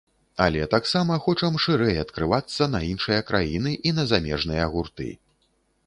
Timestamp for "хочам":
1.25-1.59